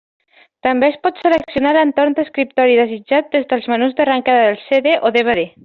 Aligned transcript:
També 0.67 0.87
es 0.93 0.95
pot 1.03 1.19
seleccionar 1.25 1.73
l'entorn 1.77 2.17
d'escriptori 2.19 2.79
desitjat 2.81 3.31
des 3.37 3.47
dels 3.53 3.69
menús 3.75 3.95
d'arrencada 4.01 4.49
dels 4.49 4.65
CD 4.73 4.99
o 5.11 5.17
DVD. 5.19 5.49